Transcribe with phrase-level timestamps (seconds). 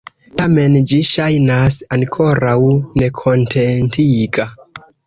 [0.39, 2.57] Tamen, ĝi ŝajnas ankoraŭ
[3.03, 4.53] nekontentiga.